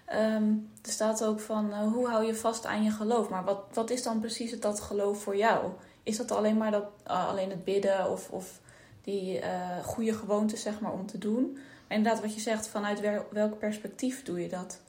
ehm, 0.06 0.44
er 0.82 0.92
staat 0.92 1.24
ook 1.24 1.40
van 1.40 1.74
eh, 1.74 1.92
hoe 1.94 2.08
hou 2.08 2.26
je 2.26 2.36
vast 2.36 2.66
aan 2.66 2.84
je 2.84 2.92
geloof? 2.92 3.30
Maar 3.30 3.44
wat, 3.44 3.64
wat 3.74 3.90
is 3.90 4.04
dan 4.04 4.20
precies 4.20 4.52
het, 4.52 4.62
dat 4.62 4.80
geloof 4.80 5.22
voor 5.24 5.36
jou? 5.38 5.72
Is 6.04 6.18
dat 6.18 6.32
alleen 6.32 6.58
maar 6.58 6.72
dat, 6.72 6.86
alleen 7.04 7.50
het 7.50 7.64
bidden 7.64 8.12
of, 8.12 8.30
of 8.30 8.60
die 9.02 9.42
goede 9.84 10.14
gewoontes 10.14 10.62
zeg 10.62 10.80
maar 10.80 10.92
om 10.94 11.06
te 11.06 11.18
doen? 11.18 11.52
Maar 11.88 11.98
inderdaad 11.98 12.22
wat 12.22 12.34
je 12.34 12.40
zegt, 12.40 12.68
vanuit 12.68 13.00
wel- 13.00 13.26
welk 13.32 13.60
perspectief 13.60 14.24
doe 14.24 14.42
je 14.42 14.50
dat? 14.50 14.80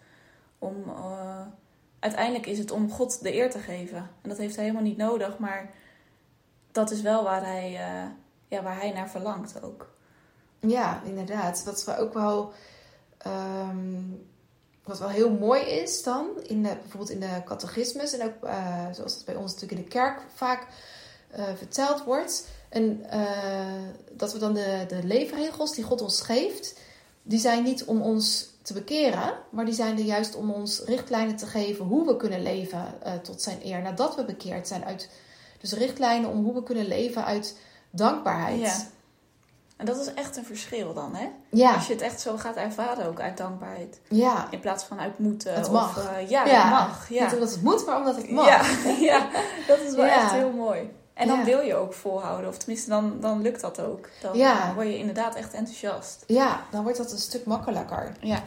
Om, 0.58 0.74
uiteindelijk 1.98 2.46
is 2.46 2.58
het 2.58 2.70
om 2.70 2.90
God 2.90 3.22
de 3.22 3.34
eer 3.34 3.50
te 3.50 3.58
geven. 3.58 3.96
En 4.22 4.28
dat 4.28 4.38
heeft 4.38 4.54
hij 4.54 4.64
helemaal 4.64 4.86
niet 4.86 4.96
nodig, 4.96 5.38
maar 5.38 5.70
dat 6.72 6.90
is 6.90 7.00
wel 7.00 7.22
waar 7.22 7.44
hij, 7.44 7.76
eh, 7.76 8.10
ja, 8.48 8.62
waar 8.62 8.80
hij 8.80 8.92
naar 8.92 9.10
verlangt 9.10 9.62
ook. 9.62 9.90
Ja, 10.60 11.02
inderdaad. 11.04 11.64
Wat 11.64 11.84
we 11.84 11.98
ook 11.98 12.14
wel, 12.14 12.52
ehm, 13.18 14.02
wat 14.84 14.98
wel 14.98 15.08
heel 15.08 15.30
mooi 15.30 15.62
is 15.62 16.02
dan, 16.02 16.26
in 16.42 16.62
de, 16.62 16.76
bijvoorbeeld 16.80 17.10
in 17.10 17.20
de 17.20 17.42
catechismus 17.44 18.12
en 18.12 18.26
ook 18.26 18.44
eh, 18.44 18.86
zoals 18.92 19.14
het 19.14 19.24
bij 19.24 19.36
ons 19.36 19.52
natuurlijk 19.52 19.80
in 19.80 19.84
de 19.84 19.92
kerk 19.92 20.20
vaak 20.34 20.66
eh, 21.30 21.44
verteld 21.56 22.04
wordt. 22.04 22.48
En 22.68 23.06
dat 24.12 24.32
we 24.32 24.38
dan 24.38 24.54
de, 24.54 24.84
de 24.88 25.04
leefregels 25.04 25.74
die 25.74 25.84
God 25.84 26.00
ons 26.00 26.20
geeft, 26.20 26.78
die 27.22 27.38
zijn 27.38 27.62
niet 27.62 27.84
om 27.84 28.02
ons 28.02 28.50
te 28.62 28.72
bekeren, 28.72 29.38
maar 29.50 29.64
die 29.64 29.74
zijn 29.74 29.98
er 29.98 30.04
juist 30.04 30.34
om 30.34 30.50
ons 30.50 30.80
richtlijnen 30.80 31.36
te 31.36 31.46
geven 31.46 31.84
hoe 31.84 32.06
we 32.06 32.16
kunnen 32.16 32.42
leven 32.42 32.84
tot 33.22 33.42
zijn 33.42 33.58
eer 33.62 33.82
nadat 33.82 34.16
we 34.16 34.24
bekeerd 34.24 34.68
zijn. 34.68 34.84
Uit, 34.84 35.08
dus 35.58 35.72
richtlijnen 35.72 36.30
om 36.30 36.44
hoe 36.44 36.54
we 36.54 36.62
kunnen 36.62 36.86
leven 36.86 37.24
uit 37.24 37.58
dankbaarheid. 37.90 38.60
Ja. 38.60 38.76
En 39.76 39.86
dat 39.86 39.96
is 40.00 40.14
echt 40.14 40.36
een 40.36 40.44
verschil 40.44 40.94
dan, 40.94 41.14
hè? 41.14 41.28
ja. 41.50 41.74
Als 41.74 41.86
je 41.86 41.92
het 41.92 42.02
echt 42.02 42.20
zo 42.20 42.36
gaat 42.36 42.56
ervaren 42.56 43.06
ook 43.06 43.20
uit 43.20 43.36
dankbaarheid. 43.36 44.00
ja. 44.08 44.46
In 44.50 44.60
plaats 44.60 44.84
van 44.84 45.00
uit 45.00 45.18
moeten. 45.18 45.54
Het 45.54 45.66
of, 45.66 45.72
mag. 45.72 46.08
eh, 46.16 46.28
ja, 46.30 46.44
Ja. 46.46 46.60
het 46.62 46.70
mag. 46.70 47.08
Ja. 47.08 47.24
Niet 47.24 47.32
omdat 47.34 47.50
het 47.50 47.62
moet, 47.62 47.86
maar 47.86 47.96
omdat 47.96 48.16
het 48.16 48.30
mag. 48.30 48.46
Ja, 48.46 48.90
ja, 49.12 49.28
dat 49.66 49.80
is 49.80 49.94
wel 49.94 50.04
echt 50.04 50.30
heel 50.32 50.50
mooi. 50.52 50.90
En 51.14 51.28
dan 51.28 51.44
wil 51.44 51.60
je 51.60 51.74
ook 51.74 51.92
volhouden. 51.94 52.48
Of 52.50 52.56
tenminste, 52.58 52.90
dan, 52.90 53.16
dan 53.20 53.42
lukt 53.42 53.60
dat 53.60 53.80
ook. 53.80 54.08
Dan 54.20 54.36
Ja. 54.36 54.74
word 54.74 54.86
je 54.86 54.98
inderdaad 54.98 55.34
echt 55.34 55.52
enthousiast. 55.54 56.24
Ja, 56.26 56.60
dan 56.70 56.82
wordt 56.82 56.98
dat 56.98 57.12
een 57.12 57.18
stuk 57.18 57.44
makkelijker. 57.44 58.12
Ja. 58.20 58.42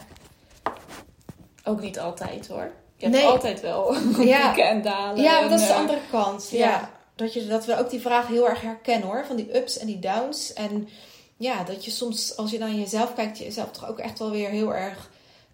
Ook 1.64 1.80
niet 1.80 1.98
altijd 2.00 2.48
hoor. 2.48 2.70
Je 2.96 3.06
hebt 3.08 3.16
Nee. 3.18 3.26
altijd 3.26 3.60
wel 3.60 3.94
pieken 4.16 4.68
en 4.68 4.82
dalen. 4.82 5.22
Ja, 5.22 5.32
maar 5.32 5.42
en, 5.42 5.50
dat 5.50 5.60
is 5.60 5.66
de 5.66 5.72
eh, 5.72 5.78
andere 5.78 6.00
kant. 6.10 6.48
Ja. 6.50 6.90
Dat, 7.22 7.34
je, 7.34 7.46
dat 7.46 7.64
we 7.64 7.78
ook 7.78 7.90
die 7.90 8.00
vraag 8.00 8.26
heel 8.26 8.48
erg 8.48 8.60
herkennen 8.60 9.08
hoor. 9.08 9.24
Van 9.26 9.36
die 9.36 9.56
ups 9.56 9.78
en 9.78 9.86
die 9.86 9.98
downs. 9.98 10.52
En 10.52 10.88
ja, 11.36 11.64
dat 11.64 11.84
je 11.84 11.90
soms, 11.90 12.36
als 12.36 12.50
je 12.50 12.58
naar 12.58 12.72
jezelf 12.72 13.14
kijkt, 13.14 13.38
jezelf 13.38 13.70
toch 13.70 13.88
ook 13.88 13.98
echt 13.98 14.18
wel 14.18 14.30
weer 14.30 14.48
heel 14.48 14.74
erg 14.74 15.10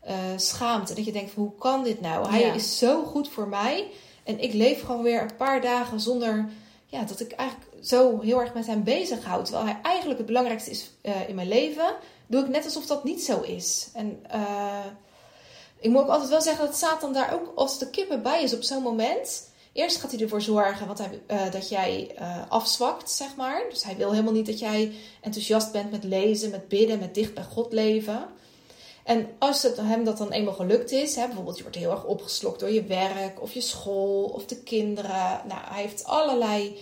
uh, 0.06 0.14
schaamt. 0.36 0.88
En 0.88 0.94
dat 0.94 1.04
je 1.04 1.12
denkt 1.12 1.30
van, 1.30 1.42
hoe 1.42 1.58
kan 1.58 1.84
dit 1.84 2.00
nou? 2.00 2.28
Hij 2.28 2.42
is 2.42 2.78
zo 2.78 3.04
goed 3.04 3.28
voor 3.28 3.48
mij. 3.48 3.90
En 4.24 4.38
ik 4.40 4.52
leef 4.52 4.80
gewoon 4.80 5.02
weer 5.02 5.22
een 5.22 5.36
paar 5.36 5.60
dagen 5.60 6.00
zonder 6.00 6.48
ja, 6.86 7.02
dat 7.02 7.20
ik 7.20 7.32
eigenlijk 7.32 7.70
zo 7.82 8.20
heel 8.20 8.40
erg 8.40 8.54
met 8.54 8.66
hem 8.66 8.82
bezig 8.82 9.24
houd. 9.24 9.44
Terwijl 9.44 9.66
hij 9.66 9.78
eigenlijk 9.82 10.18
het 10.18 10.26
belangrijkste 10.26 10.70
is 10.70 10.90
uh, 11.02 11.28
in 11.28 11.34
mijn 11.34 11.48
leven. 11.48 11.94
Doe 12.26 12.42
ik 12.42 12.48
net 12.48 12.64
alsof 12.64 12.86
dat 12.86 13.04
niet 13.04 13.22
zo 13.22 13.40
is. 13.40 13.88
En 13.94 14.24
uh, 14.34 14.84
ik 15.80 15.90
moet 15.90 16.02
ook 16.02 16.08
altijd 16.08 16.30
wel 16.30 16.42
zeggen 16.42 16.66
dat 16.66 16.76
Satan 16.76 17.12
daar 17.12 17.34
ook 17.34 17.52
als 17.54 17.78
de 17.78 17.90
kippen 17.90 18.22
bij 18.22 18.42
is 18.42 18.54
op 18.54 18.62
zo'n 18.62 18.82
moment. 18.82 19.48
Eerst 19.78 20.00
gaat 20.00 20.10
hij 20.10 20.20
ervoor 20.20 20.42
zorgen 20.42 20.86
wat 20.86 20.98
hij, 20.98 21.20
uh, 21.30 21.52
dat 21.52 21.68
jij 21.68 22.14
afzwakt, 22.48 23.10
zeg 23.10 23.36
maar. 23.36 23.64
Dus 23.70 23.84
hij 23.84 23.96
wil 23.96 24.10
helemaal 24.10 24.32
niet 24.32 24.46
dat 24.46 24.58
jij 24.58 24.92
enthousiast 25.20 25.72
bent 25.72 25.90
met 25.90 26.04
lezen, 26.04 26.50
met 26.50 26.68
bidden, 26.68 26.98
met 26.98 27.14
dicht 27.14 27.34
bij 27.34 27.44
God 27.44 27.72
leven. 27.72 28.26
En 29.04 29.28
als 29.38 29.62
het 29.62 29.76
hem 29.76 30.04
dat 30.04 30.18
dan 30.18 30.30
eenmaal 30.30 30.54
gelukt 30.54 30.90
is, 30.90 31.16
hè, 31.16 31.26
bijvoorbeeld 31.26 31.56
je 31.56 31.62
wordt 31.62 31.76
heel 31.76 31.90
erg 31.90 32.04
opgeslokt 32.04 32.60
door 32.60 32.70
je 32.70 32.84
werk 32.84 33.42
of 33.42 33.52
je 33.52 33.60
school 33.60 34.24
of 34.24 34.46
de 34.46 34.62
kinderen. 34.62 35.40
Nou, 35.48 35.60
hij 35.64 35.82
heeft 35.82 36.04
allerlei 36.04 36.78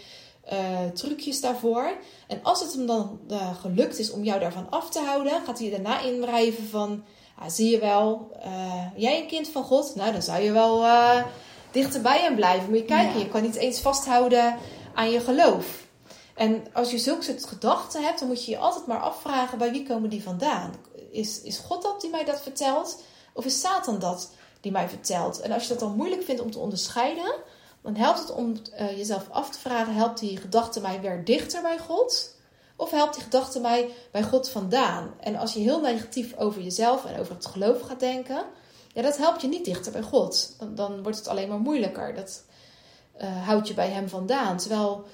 uh, 0.53 0.91
trucjes 0.95 1.41
daarvoor. 1.41 1.97
En 2.27 2.41
als 2.43 2.61
het 2.61 2.73
hem 2.73 2.87
dan 2.87 3.21
gelukt 3.61 3.99
is 3.99 4.11
om 4.11 4.25
jou 4.25 4.41
daarvan 4.41 4.71
af 4.71 4.91
te 4.91 5.01
houden, 5.01 5.43
gaat 5.45 5.59
hij 5.59 5.71
daarna 5.71 6.01
inwrijven 6.01 6.69
van, 6.69 7.05
ah, 7.39 7.49
zie 7.49 7.71
je 7.71 7.79
wel, 7.79 8.31
jij 8.97 9.21
een 9.21 9.27
kind 9.27 9.49
van 9.49 9.65
God? 9.65 9.95
Nou, 9.95 10.13
dan 10.13 10.23
zou 10.23 10.43
je 10.43 10.53
wel 10.53 10.85
dichter 11.77 12.01
bij 12.01 12.21
hem 12.21 12.35
blijven. 12.35 12.71
Moet 12.71 12.79
je 12.79 12.85
kijken, 12.85 13.19
je 13.19 13.29
kan 13.29 13.43
niet 13.43 13.55
eens 13.55 13.81
vasthouden 13.81 14.57
aan 14.95 15.11
je 15.11 15.21
geloof. 15.21 15.85
En 16.35 16.65
als 16.73 16.91
je 16.91 16.99
zulke 16.99 17.23
soort 17.23 17.47
gedachten 17.47 18.03
hebt, 18.03 18.19
dan 18.19 18.29
moet 18.29 18.45
je 18.45 18.51
je 18.51 18.59
altijd 18.59 18.87
maar 18.87 19.01
afvragen 19.01 19.59
bij 19.59 19.71
wie 19.71 19.87
komen 19.87 20.11
die 20.11 20.23
vandaan 20.23 20.75
is, 21.11 21.43
is 21.43 21.59
God 21.59 21.83
dat 21.83 22.01
die 22.01 22.11
mij 22.11 22.25
dat 22.25 22.41
vertelt? 22.43 23.03
Of 23.33 23.45
is 23.45 23.61
Satan 23.61 23.99
dat 23.99 24.31
die 24.61 24.73
mij 24.73 24.89
vertelt? 24.89 25.41
En 25.41 25.53
als 25.53 25.63
je 25.63 25.69
dat 25.69 25.79
dan 25.79 25.97
moeilijk 25.97 26.23
vindt 26.23 26.41
om 26.41 26.51
te 26.51 26.59
onderscheiden, 26.59 27.35
dan 27.83 27.95
helpt 27.95 28.19
het 28.19 28.31
om 28.31 28.57
uh, 28.81 28.97
jezelf 28.97 29.31
af 29.31 29.51
te 29.51 29.59
vragen: 29.59 29.95
helpt 29.95 30.21
die 30.21 30.37
gedachte 30.37 30.81
mij 30.81 31.01
weer 31.01 31.25
dichter 31.25 31.63
bij 31.63 31.79
God? 31.79 32.35
Of 32.77 32.91
helpt 32.91 33.15
die 33.15 33.23
gedachte 33.23 33.61
mij 33.61 33.91
bij 34.13 34.23
God 34.23 34.49
vandaan? 34.49 35.15
En 35.21 35.37
als 35.37 35.53
je 35.53 35.61
heel 35.61 35.81
negatief 35.81 36.37
over 36.37 36.63
jezelf 36.63 37.05
en 37.05 37.21
over 37.21 37.35
het 37.35 37.47
geloof 37.47 37.81
gaat 37.81 38.01
denken, 38.01 38.45
ja, 38.97 39.03
dat 39.03 39.17
helpt 39.17 39.41
je 39.41 39.49
niet 39.49 39.65
dichter 39.65 39.93
bij 39.93 40.03
God. 40.03 40.55
Dan, 40.59 40.75
dan 40.75 41.03
wordt 41.03 41.19
het 41.19 41.29
alleen 41.29 41.49
maar 41.49 41.59
moeilijker. 41.59 42.15
Dat 42.15 42.45
uh, 43.21 43.47
houdt 43.47 43.69
je 43.69 43.75
bij 43.75 43.91
Hem 43.91 44.09
vandaan. 44.09 44.57
Terwijl 44.57 45.05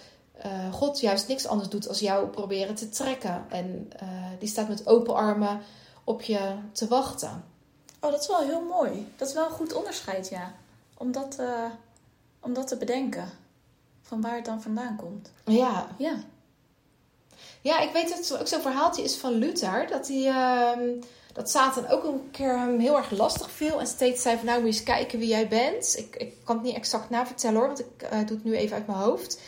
uh, 0.46 0.72
God 0.72 1.00
juist 1.00 1.28
niks 1.28 1.46
anders 1.46 1.68
doet 1.68 1.88
als 1.88 1.98
jou 1.98 2.26
proberen 2.26 2.74
te 2.74 2.88
trekken. 2.88 3.44
En 3.48 3.90
die 4.38 4.48
staat 4.48 4.68
met 4.68 4.86
open 4.86 5.14
armen 5.14 5.60
op 6.04 6.22
je 6.22 6.54
te 6.72 6.88
wachten. 6.88 7.44
Oh, 8.00 8.10
dat 8.10 8.20
is 8.20 8.26
wel 8.26 8.40
heel 8.40 8.62
mooi. 8.62 9.12
Dat 9.16 9.28
is 9.28 9.34
wel 9.34 9.44
een 9.44 9.50
goed 9.50 9.72
onderscheid, 9.72 10.28
ja. 10.28 10.54
Om 10.96 11.12
dat, 11.12 11.38
om 12.40 12.54
dat 12.54 12.68
te 12.68 12.76
bedenken. 12.76 13.28
Van 14.02 14.20
waar 14.20 14.36
het 14.36 14.44
dan 14.44 14.62
vandaan 14.62 14.96
komt. 14.96 15.30
Ja. 15.44 15.88
Ja. 15.98 16.14
Ja, 17.60 17.80
ik 17.80 17.92
weet 17.92 18.08
dat 18.08 18.40
ook 18.40 18.48
zo'n 18.48 18.60
verhaaltje 18.60 19.02
is 19.02 19.16
van 19.16 19.32
Luther. 19.32 19.86
Dat 19.88 20.08
hij... 20.08 20.32
Dat 21.32 21.50
Satan 21.50 21.88
ook 21.88 22.04
een 22.04 22.30
keer 22.30 22.58
hem 22.58 22.78
heel 22.78 22.96
erg 22.96 23.10
lastig 23.10 23.50
viel. 23.50 23.80
En 23.80 23.86
steeds 23.86 24.22
zei 24.22 24.36
van 24.36 24.46
nou 24.46 24.60
moet 24.60 24.68
je 24.68 24.76
eens 24.76 24.84
kijken 24.84 25.18
wie 25.18 25.28
jij 25.28 25.48
bent. 25.48 25.98
Ik, 25.98 26.16
ik 26.16 26.34
kan 26.44 26.56
het 26.56 26.64
niet 26.64 26.74
exact 26.74 27.10
navertellen 27.10 27.56
hoor, 27.56 27.66
want 27.66 27.80
ik 27.80 28.02
uh, 28.02 28.10
doe 28.10 28.36
het 28.36 28.44
nu 28.44 28.56
even 28.56 28.76
uit 28.76 28.86
mijn 28.86 28.98
hoofd. 28.98 29.40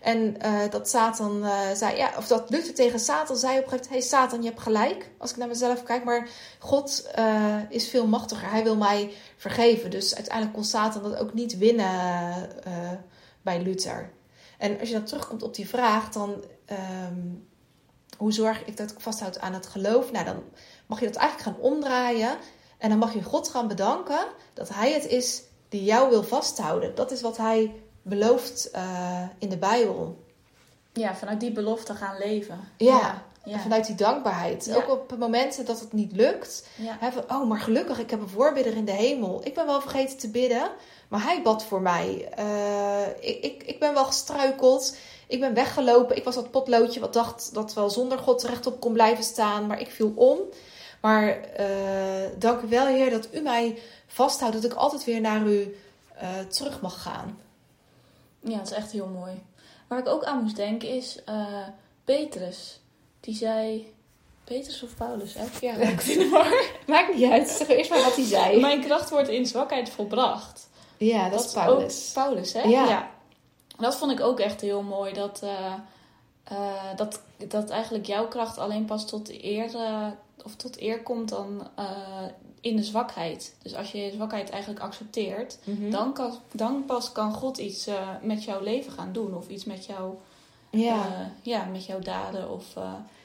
En 0.00 0.36
uh, 0.44 0.60
dat 0.70 0.88
Satan 0.88 1.44
uh, 1.44 1.70
zei, 1.74 1.96
ja, 1.96 2.12
of 2.16 2.26
dat 2.26 2.50
Luther 2.50 2.74
tegen 2.74 2.98
Satan 2.98 3.36
zei 3.36 3.58
op 3.58 3.64
een 3.64 3.70
gegeven 3.70 3.90
moment: 3.90 4.10
hey 4.10 4.18
Satan, 4.20 4.42
je 4.42 4.48
hebt 4.48 4.60
gelijk. 4.60 5.10
Als 5.18 5.30
ik 5.30 5.36
naar 5.36 5.48
mezelf 5.48 5.82
kijk, 5.82 6.04
maar 6.04 6.28
God 6.58 7.10
is 7.68 7.88
veel 7.88 8.06
machtiger. 8.06 8.50
Hij 8.50 8.62
wil 8.62 8.76
mij 8.76 9.12
vergeven. 9.36 9.90
Dus 9.90 10.14
uiteindelijk 10.14 10.54
kon 10.54 10.64
Satan 10.64 11.02
dat 11.02 11.16
ook 11.16 11.34
niet 11.34 11.58
winnen 11.58 12.48
bij 13.42 13.62
Luther. 13.62 14.12
En 14.58 14.78
als 14.78 14.88
je 14.88 14.94
dan 14.94 15.04
terugkomt 15.04 15.42
op 15.42 15.54
die 15.54 15.68
vraag, 15.68 16.08
dan 16.08 16.44
um, 17.08 17.48
hoe 18.16 18.32
zorg 18.32 18.64
ik 18.64 18.76
dat 18.76 18.90
ik 18.90 19.00
vasthoud 19.00 19.40
aan 19.40 19.52
het 19.52 19.66
geloof? 19.66 20.12
Nou, 20.12 20.24
dan 20.24 20.42
mag 20.90 21.00
je 21.00 21.06
dat 21.06 21.16
eigenlijk 21.16 21.48
gaan 21.48 21.70
omdraaien. 21.72 22.36
En 22.78 22.88
dan 22.88 22.98
mag 22.98 23.14
je 23.14 23.22
God 23.22 23.48
gaan 23.48 23.68
bedanken 23.68 24.26
dat 24.54 24.68
Hij 24.68 24.92
het 24.92 25.06
is 25.06 25.42
die 25.68 25.84
jou 25.84 26.10
wil 26.10 26.22
vasthouden. 26.22 26.94
Dat 26.94 27.10
is 27.10 27.20
wat 27.20 27.36
Hij 27.36 27.74
belooft 28.02 28.70
uh, 28.74 29.22
in 29.38 29.48
de 29.48 29.58
Bijbel. 29.58 30.24
Ja, 30.92 31.14
vanuit 31.14 31.40
die 31.40 31.52
belofte 31.52 31.94
gaan 31.94 32.18
leven. 32.18 32.60
Ja, 32.76 33.22
ja. 33.44 33.58
vanuit 33.58 33.86
die 33.86 33.94
dankbaarheid. 33.94 34.64
Ja. 34.64 34.76
Ook 34.76 34.90
op 34.90 35.18
momenten 35.18 35.64
dat 35.64 35.80
het 35.80 35.92
niet 35.92 36.12
lukt. 36.12 36.68
Hè, 36.80 37.12
van, 37.12 37.22
oh, 37.28 37.48
maar 37.48 37.60
gelukkig, 37.60 37.98
ik 37.98 38.10
heb 38.10 38.20
een 38.20 38.28
voorbidder 38.28 38.76
in 38.76 38.84
de 38.84 38.92
hemel. 38.92 39.40
Ik 39.44 39.54
ben 39.54 39.66
wel 39.66 39.80
vergeten 39.80 40.18
te 40.18 40.30
bidden, 40.30 40.70
maar 41.08 41.22
hij 41.22 41.42
bad 41.42 41.64
voor 41.64 41.80
mij. 41.80 42.32
Uh, 42.38 43.06
ik, 43.20 43.44
ik, 43.44 43.62
ik 43.62 43.78
ben 43.78 43.94
wel 43.94 44.04
gestruikeld. 44.04 44.96
Ik 45.26 45.40
ben 45.40 45.54
weggelopen. 45.54 46.16
Ik 46.16 46.24
was 46.24 46.34
dat 46.34 46.50
potloodje 46.50 47.00
wat 47.00 47.12
dacht 47.12 47.54
dat 47.54 47.74
wel 47.74 47.90
zonder 47.90 48.18
God 48.18 48.42
rechtop 48.42 48.80
kon 48.80 48.92
blijven 48.92 49.24
staan. 49.24 49.66
Maar 49.66 49.80
ik 49.80 49.90
viel 49.90 50.12
om. 50.14 50.38
Maar 51.00 51.38
uh, 51.60 52.28
dank 52.38 52.62
u 52.62 52.68
wel, 52.68 52.86
Heer, 52.86 53.10
dat 53.10 53.28
u 53.34 53.40
mij 53.40 53.78
vasthoudt. 54.06 54.54
Dat 54.54 54.64
ik 54.64 54.72
altijd 54.72 55.04
weer 55.04 55.20
naar 55.20 55.46
u 55.46 55.76
terug 56.48 56.80
mag 56.80 57.02
gaan. 57.02 57.38
Ja, 58.40 58.56
dat 58.56 58.70
is 58.70 58.76
echt 58.76 58.90
heel 58.92 59.06
mooi. 59.06 59.42
Waar 59.86 59.98
ik 59.98 60.08
ook 60.08 60.24
aan 60.24 60.42
moest 60.42 60.56
denken 60.56 60.88
is 60.88 61.18
uh, 61.28 61.46
Petrus. 62.04 62.80
Die 63.20 63.34
zei. 63.34 63.92
Petrus 64.44 64.82
of 64.82 64.94
Paulus, 64.94 65.34
hè? 65.34 65.44
Ja, 65.60 65.74
ik 65.74 66.00
vind 66.00 66.22
het 66.22 66.30
maar. 66.30 66.70
Maakt 66.86 67.14
niet 67.14 67.30
uit. 67.30 67.48
Zeg 67.48 67.68
eerst 67.68 67.90
maar 67.90 68.02
wat 68.02 68.16
hij 68.16 68.24
zei. 68.24 68.60
Mijn 68.60 68.80
kracht 68.80 69.10
wordt 69.10 69.28
in 69.28 69.46
zwakheid 69.46 69.90
volbracht. 69.90 70.68
Ja, 70.96 71.22
dat, 71.22 71.32
dat 71.32 71.44
is 71.44 71.52
Paulus. 71.52 72.10
Paulus, 72.14 72.52
hè? 72.52 72.62
Ja. 72.62 72.88
ja. 72.88 73.10
Dat 73.78 73.96
vond 73.96 74.12
ik 74.12 74.20
ook 74.20 74.40
echt 74.40 74.60
heel 74.60 74.82
mooi. 74.82 75.12
Dat, 75.12 75.40
uh, 75.44 75.74
uh, 76.52 76.96
dat, 76.96 77.20
dat 77.48 77.70
eigenlijk 77.70 78.06
jouw 78.06 78.28
kracht 78.28 78.58
alleen 78.58 78.84
pas 78.84 79.06
tot 79.06 79.42
eer, 79.42 79.70
of 80.44 80.54
tot 80.54 80.80
eer 80.80 81.02
komt 81.02 81.28
dan 81.28 81.68
in 82.60 82.76
de 82.76 82.82
zwakheid. 82.82 83.54
Dus 83.62 83.74
als 83.74 83.92
je 83.92 83.98
je 83.98 84.10
zwakheid 84.10 84.50
eigenlijk 84.50 84.82
accepteert, 84.82 85.58
mm-hmm. 85.64 85.90
dan, 85.90 86.12
kan, 86.12 86.32
dan 86.52 86.84
pas 86.86 87.12
kan 87.12 87.32
God 87.32 87.58
iets 87.58 87.88
uh, 87.88 88.08
met 88.22 88.44
jouw 88.44 88.60
leven 88.60 88.92
gaan 88.92 89.12
doen. 89.12 89.36
Of 89.36 89.48
iets 89.48 89.64
met, 89.64 89.86
jou, 89.86 90.14
ja. 90.70 90.96
Uh, 90.96 91.26
ja, 91.42 91.64
met 91.64 91.86
jouw 91.86 91.98
daden. 91.98 92.50
Of 92.50 92.64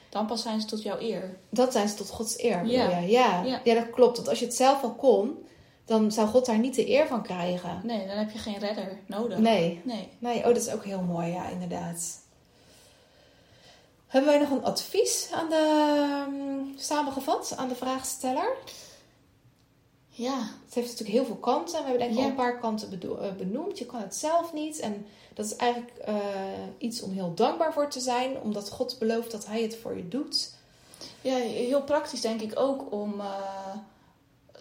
dan 0.09 0.25
pas 0.25 0.41
zijn 0.41 0.61
ze 0.61 0.67
tot 0.67 0.81
jouw 0.81 0.99
eer. 0.99 1.37
Dat 1.49 1.71
zijn 1.71 1.87
ze 1.87 1.95
tot 1.95 2.09
Gods 2.09 2.43
eer. 2.43 2.65
Ja. 2.65 2.89
Ja. 2.89 2.97
ja. 2.99 3.43
ja. 3.43 3.61
ja 3.63 3.73
dat 3.73 3.89
klopt. 3.89 4.15
Want 4.15 4.29
als 4.29 4.39
je 4.39 4.45
het 4.45 4.55
zelf 4.55 4.83
al 4.83 4.93
kon, 4.93 5.45
dan 5.85 6.11
zou 6.11 6.27
God 6.27 6.45
daar 6.45 6.59
niet 6.59 6.75
de 6.75 6.89
eer 6.89 7.07
van 7.07 7.23
krijgen. 7.23 7.81
Nee, 7.83 8.07
dan 8.07 8.17
heb 8.17 8.31
je 8.31 8.37
geen 8.37 8.57
redder 8.57 8.99
nodig. 9.07 9.37
Nee. 9.37 9.81
Nee. 9.83 10.09
nee. 10.19 10.37
Oh, 10.37 10.45
dat 10.45 10.57
is 10.57 10.69
ook 10.69 10.83
heel 10.83 11.01
mooi, 11.01 11.27
ja, 11.27 11.47
inderdaad. 11.49 12.23
Hebben 14.07 14.31
wij 14.31 14.39
nog 14.39 14.49
een 14.49 14.63
advies 14.63 15.29
aan 15.31 15.49
de, 15.49 16.25
um, 16.27 16.73
samengevat 16.77 17.53
aan 17.57 17.67
de 17.67 17.75
vraagsteller? 17.75 18.57
Ja, 20.09 20.37
het 20.65 20.73
heeft 20.73 20.89
natuurlijk 20.89 21.17
heel 21.17 21.25
veel 21.25 21.35
kanten. 21.35 21.83
We 21.83 21.89
hebben 21.89 21.99
denk 21.99 22.11
ik 22.11 22.17
al 22.17 22.29
een 22.29 22.35
paar 22.35 22.59
kanten 22.59 23.01
eh, 23.01 23.33
benoemd. 23.37 23.77
Je 23.77 23.85
kan 23.85 24.01
het 24.01 24.15
zelf 24.15 24.53
niet. 24.53 24.79
En 24.79 25.05
dat 25.33 25.45
is 25.45 25.55
eigenlijk 25.55 25.91
uh, 26.07 26.15
iets 26.77 27.01
om 27.01 27.11
heel 27.11 27.33
dankbaar 27.33 27.73
voor 27.73 27.89
te 27.89 27.99
zijn. 27.99 28.41
Omdat 28.41 28.69
God 28.69 28.95
belooft 28.99 29.31
dat 29.31 29.45
hij 29.45 29.61
het 29.61 29.77
voor 29.77 29.97
je 29.97 30.07
doet. 30.07 30.53
Ja, 31.21 31.35
heel 31.35 31.83
praktisch 31.83 32.21
denk 32.21 32.41
ik 32.41 32.59
ook 32.59 32.91
om 32.91 33.19
uh, 33.19 33.75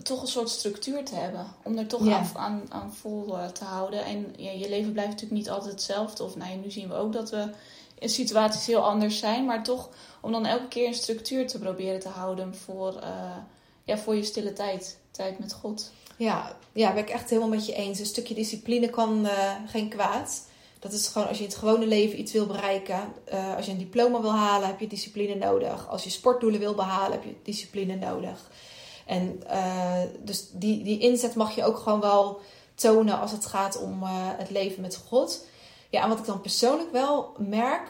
toch 0.02 0.22
een 0.22 0.28
soort 0.28 0.48
structuur 0.48 1.04
te 1.04 1.14
hebben. 1.14 1.46
Om 1.62 1.78
er 1.78 1.86
toch 1.86 2.04
ja. 2.04 2.22
aan, 2.34 2.62
aan, 2.68 2.94
vol 2.94 3.36
te 3.52 3.64
houden. 3.64 4.04
En 4.04 4.34
ja, 4.36 4.50
je 4.50 4.68
leven 4.68 4.92
blijft 4.92 5.10
natuurlijk 5.10 5.40
niet 5.40 5.50
altijd 5.50 5.72
hetzelfde. 5.72 6.22
Of 6.22 6.36
nou, 6.36 6.56
nu 6.56 6.70
zien 6.70 6.88
we 6.88 6.94
ook 6.94 7.12
dat 7.12 7.30
we 7.30 7.50
situaties 8.08 8.66
heel 8.66 8.84
anders 8.84 9.18
zijn. 9.18 9.44
Maar 9.44 9.62
toch 9.62 9.88
om 10.20 10.32
dan 10.32 10.46
elke 10.46 10.68
keer 10.68 10.86
een 10.86 10.94
structuur 10.94 11.46
te 11.46 11.58
proberen 11.58 12.00
te 12.00 12.08
houden 12.08 12.54
voor, 12.54 13.02
ja, 13.84 13.98
voor 13.98 14.16
je 14.16 14.24
stille 14.24 14.52
tijd 14.52 14.98
tijd 15.14 15.38
met 15.38 15.52
God. 15.52 15.92
Ja, 16.16 16.56
ja, 16.72 16.92
ben 16.92 17.02
ik 17.02 17.10
echt 17.10 17.30
helemaal 17.30 17.50
met 17.50 17.66
je 17.66 17.74
eens. 17.74 17.98
Een 17.98 18.06
stukje 18.06 18.34
discipline 18.34 18.90
kan 18.90 19.24
uh, 19.24 19.52
geen 19.66 19.88
kwaad. 19.88 20.46
Dat 20.78 20.92
is 20.92 21.06
gewoon 21.06 21.28
als 21.28 21.36
je 21.36 21.42
in 21.42 21.48
het 21.48 21.58
gewone 21.58 21.86
leven 21.86 22.20
iets 22.20 22.32
wil 22.32 22.46
bereiken. 22.46 23.12
Uh, 23.32 23.56
als 23.56 23.66
je 23.66 23.72
een 23.72 23.78
diploma 23.78 24.20
wil 24.20 24.32
halen, 24.32 24.68
heb 24.68 24.80
je 24.80 24.86
discipline 24.86 25.34
nodig. 25.34 25.88
Als 25.88 26.04
je 26.04 26.10
sportdoelen 26.10 26.60
wil 26.60 26.74
behalen, 26.74 27.12
heb 27.12 27.24
je 27.24 27.34
discipline 27.42 27.96
nodig. 27.96 28.50
En 29.06 29.42
dus 30.22 30.48
die, 30.52 30.82
die 30.82 30.98
inzet 30.98 31.34
mag 31.34 31.54
je 31.54 31.64
ook 31.64 31.78
gewoon 31.78 32.00
wel 32.00 32.40
tonen 32.74 33.20
als 33.20 33.32
het 33.32 33.46
gaat 33.46 33.80
om 33.80 34.02
het 34.36 34.50
leven 34.50 34.82
met 34.82 34.96
God. 35.08 35.46
Ja, 35.94 36.02
en 36.02 36.08
wat 36.08 36.18
ik 36.18 36.24
dan 36.24 36.40
persoonlijk 36.40 36.92
wel 36.92 37.32
merk, 37.38 37.88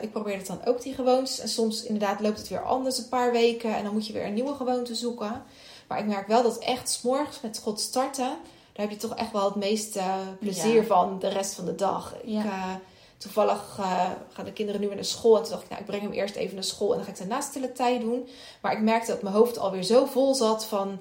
ik 0.00 0.12
probeer 0.12 0.36
het 0.36 0.46
dan 0.46 0.64
ook 0.64 0.82
die 0.82 0.94
gewoontes. 0.94 1.38
En 1.38 1.48
soms 1.48 1.82
inderdaad 1.82 2.20
loopt 2.20 2.38
het 2.38 2.48
weer 2.48 2.64
anders 2.64 2.98
een 2.98 3.08
paar 3.08 3.32
weken 3.32 3.76
en 3.76 3.84
dan 3.84 3.92
moet 3.92 4.06
je 4.06 4.12
weer 4.12 4.26
een 4.26 4.34
nieuwe 4.34 4.54
gewoonte 4.54 4.94
zoeken. 4.94 5.42
Maar 5.88 5.98
ik 5.98 6.06
merk 6.06 6.26
wel 6.26 6.42
dat 6.42 6.58
echt 6.58 6.90
s'morgens 6.90 7.40
met 7.40 7.60
God 7.62 7.80
starten, 7.80 8.36
daar 8.72 8.86
heb 8.86 8.90
je 8.90 8.96
toch 8.96 9.14
echt 9.14 9.32
wel 9.32 9.44
het 9.44 9.54
meeste 9.54 10.00
plezier 10.40 10.84
van 10.84 11.18
de 11.18 11.28
rest 11.28 11.54
van 11.54 11.64
de 11.64 11.74
dag. 11.74 12.14
Ik, 12.22 12.28
uh, 12.28 12.74
toevallig 13.16 13.76
uh, 13.80 14.10
gaan 14.32 14.44
de 14.44 14.52
kinderen 14.52 14.80
nu 14.80 14.86
weer 14.86 14.96
naar 14.96 15.04
school. 15.04 15.36
En 15.36 15.42
toen 15.42 15.50
dacht 15.50 15.62
ik, 15.62 15.68
nou, 15.68 15.80
ik 15.80 15.86
breng 15.86 16.02
hem 16.02 16.12
eerst 16.12 16.34
even 16.34 16.54
naar 16.54 16.64
school 16.64 16.90
en 16.90 16.96
dan 16.96 17.04
ga 17.04 17.10
ik 17.10 17.18
daarna 17.18 17.40
stille 17.40 17.72
tijd 17.72 18.00
doen. 18.00 18.28
Maar 18.60 18.72
ik 18.72 18.80
merkte 18.80 19.10
dat 19.10 19.22
mijn 19.22 19.34
hoofd 19.34 19.58
alweer 19.58 19.82
zo 19.82 20.04
vol 20.04 20.34
zat 20.34 20.64
van 20.64 20.98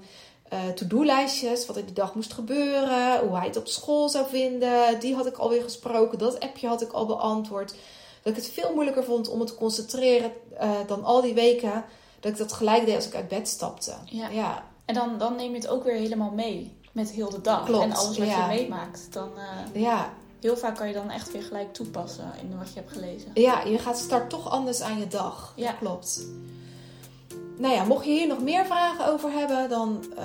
uh, 0.55 0.69
to-do-lijstjes. 0.69 1.65
Wat 1.65 1.75
er 1.75 1.85
die 1.85 1.93
dag 1.93 2.15
moest 2.15 2.33
gebeuren. 2.33 3.19
Hoe 3.19 3.37
hij 3.37 3.47
het 3.47 3.57
op 3.57 3.67
school 3.67 4.09
zou 4.09 4.27
vinden. 4.29 4.99
Die 4.99 5.15
had 5.15 5.25
ik 5.25 5.37
alweer 5.37 5.63
gesproken. 5.63 6.17
Dat 6.17 6.39
appje 6.39 6.67
had 6.67 6.81
ik 6.81 6.91
al 6.91 7.05
beantwoord. 7.05 7.75
Dat 8.21 8.37
ik 8.37 8.43
het 8.43 8.51
veel 8.53 8.71
moeilijker 8.73 9.03
vond 9.03 9.29
om 9.29 9.37
me 9.37 9.43
te 9.43 9.55
concentreren 9.55 10.31
uh, 10.61 10.71
dan 10.87 11.03
al 11.03 11.21
die 11.21 11.33
weken. 11.33 11.85
Dat 12.19 12.31
ik 12.31 12.37
dat 12.37 12.53
gelijk 12.53 12.85
deed 12.85 12.95
als 12.95 13.07
ik 13.07 13.15
uit 13.15 13.27
bed 13.27 13.47
stapte. 13.47 13.93
Ja. 14.05 14.29
ja. 14.29 14.63
En 14.85 14.93
dan, 14.93 15.17
dan 15.17 15.35
neem 15.35 15.49
je 15.49 15.57
het 15.57 15.67
ook 15.67 15.83
weer 15.83 15.95
helemaal 15.95 16.31
mee. 16.31 16.77
Met 16.91 17.11
heel 17.11 17.29
de 17.29 17.41
dag. 17.41 17.65
Klopt, 17.65 17.83
en 17.83 17.93
alles 17.93 18.17
wat 18.17 18.27
ja. 18.27 18.51
je 18.51 18.57
meemaakt. 18.57 19.07
Dan, 19.13 19.29
uh, 19.37 19.81
ja. 19.81 20.13
Heel 20.41 20.57
vaak 20.57 20.75
kan 20.75 20.87
je 20.87 20.93
dan 20.93 21.09
echt 21.09 21.31
weer 21.31 21.43
gelijk 21.43 21.73
toepassen 21.73 22.31
in 22.41 22.57
wat 22.57 22.67
je 22.73 22.79
hebt 22.79 22.91
gelezen. 22.91 23.31
Ja, 23.33 23.61
je 23.63 23.77
gaat 23.77 23.97
start 23.97 24.29
toch 24.29 24.49
anders 24.49 24.81
aan 24.81 24.99
je 24.99 25.07
dag. 25.07 25.53
Ja. 25.55 25.71
Klopt. 25.71 26.25
Nou 27.57 27.73
ja, 27.73 27.83
mocht 27.83 28.05
je 28.05 28.11
hier 28.11 28.27
nog 28.27 28.39
meer 28.41 28.65
vragen 28.65 29.07
over 29.07 29.31
hebben, 29.31 29.69
dan 29.69 30.03
uh, 30.17 30.23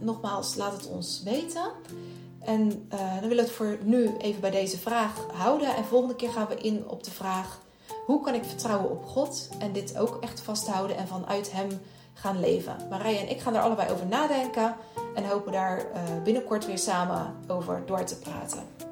nogmaals 0.00 0.54
laat 0.54 0.72
het 0.72 0.86
ons 0.86 1.22
weten. 1.24 1.70
En 2.40 2.88
uh, 2.92 3.20
dan 3.20 3.28
willen 3.28 3.36
we 3.36 3.42
het 3.42 3.50
voor 3.50 3.78
nu 3.82 4.16
even 4.18 4.40
bij 4.40 4.50
deze 4.50 4.78
vraag 4.78 5.26
houden. 5.32 5.76
En 5.76 5.84
volgende 5.84 6.16
keer 6.16 6.30
gaan 6.30 6.46
we 6.48 6.54
in 6.54 6.88
op 6.88 7.04
de 7.04 7.10
vraag: 7.10 7.60
hoe 8.06 8.20
kan 8.20 8.34
ik 8.34 8.44
vertrouwen 8.44 8.90
op 8.90 9.04
God 9.04 9.48
en 9.58 9.72
dit 9.72 9.98
ook 9.98 10.18
echt 10.20 10.40
vasthouden 10.40 10.96
en 10.96 11.08
vanuit 11.08 11.52
Hem 11.52 11.68
gaan 12.14 12.40
leven? 12.40 12.76
Marije 12.90 13.18
en 13.18 13.30
ik 13.30 13.40
gaan 13.40 13.52
daar 13.52 13.62
allebei 13.62 13.92
over 13.92 14.06
nadenken 14.06 14.76
en 15.14 15.24
hopen 15.24 15.52
daar 15.52 15.78
uh, 15.78 16.22
binnenkort 16.24 16.66
weer 16.66 16.78
samen 16.78 17.34
over 17.46 17.82
door 17.86 18.04
te 18.04 18.18
praten. 18.18 18.87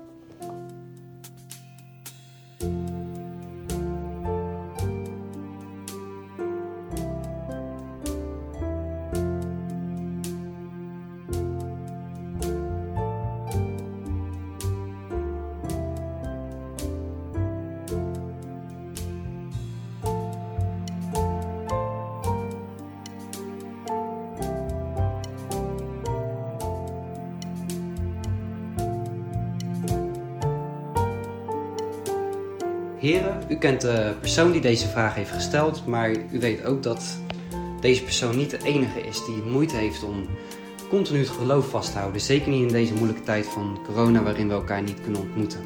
Heren, 33.06 33.42
u 33.48 33.56
kent 33.56 33.80
de 33.80 34.14
persoon 34.20 34.52
die 34.52 34.60
deze 34.60 34.88
vraag 34.88 35.14
heeft 35.14 35.30
gesteld, 35.30 35.86
maar 35.86 36.10
u 36.10 36.38
weet 36.40 36.64
ook 36.64 36.82
dat 36.82 37.18
deze 37.80 38.02
persoon 38.02 38.36
niet 38.36 38.50
de 38.50 38.58
enige 38.62 39.00
is 39.00 39.24
die 39.24 39.42
moeite 39.42 39.76
heeft 39.76 40.02
om 40.02 40.26
continu 40.88 41.18
het 41.18 41.28
geloof 41.28 41.70
vast 41.70 41.92
te 41.92 41.98
houden. 41.98 42.20
Zeker 42.20 42.50
niet 42.50 42.62
in 42.62 42.72
deze 42.72 42.94
moeilijke 42.94 43.22
tijd 43.22 43.46
van 43.46 43.78
corona 43.86 44.22
waarin 44.22 44.48
we 44.48 44.54
elkaar 44.54 44.82
niet 44.82 45.00
kunnen 45.00 45.20
ontmoeten. 45.20 45.60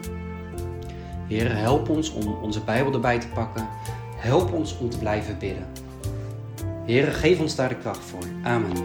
Heren, 1.29 1.57
help 1.57 1.89
ons 1.89 2.13
om 2.13 2.27
onze 2.43 2.61
Bijbel 2.61 2.93
erbij 2.93 3.19
te 3.19 3.29
pakken. 3.29 3.69
Help 4.17 4.53
ons 4.53 4.79
om 4.79 4.91
te 4.91 4.99
blijven 4.99 5.39
bidden. 5.39 5.67
Heren, 6.87 7.13
geef 7.13 7.41
ons 7.41 7.57
daar 7.57 7.69
de 7.69 7.77
kracht 7.77 8.05
voor. 8.05 8.25
Amen. 8.43 8.77